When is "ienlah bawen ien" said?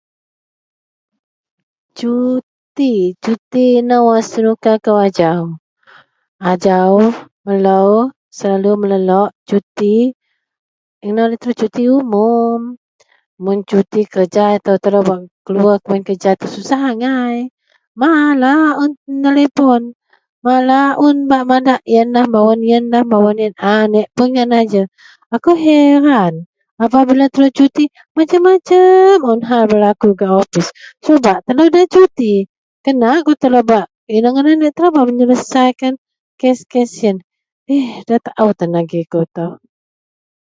22.71-23.53